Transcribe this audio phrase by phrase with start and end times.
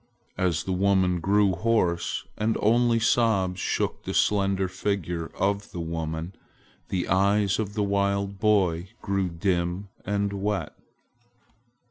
[0.39, 6.33] As the voice grew hoarse and only sobs shook the slender figure of the woman,
[6.89, 10.73] the eyes of the wild boy grew dim and wet.